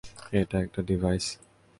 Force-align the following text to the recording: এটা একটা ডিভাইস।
এটা 0.31 0.57
একটা 0.59 0.81
ডিভাইস। 0.81 1.25